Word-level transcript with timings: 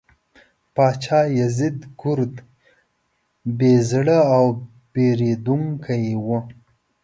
پاچا 0.75 1.19
یزدګُرد 1.37 2.35
بې 3.57 3.71
زړه 3.89 4.17
او 4.35 4.45
بېرندوکی 4.93 6.05
و. 6.25 6.27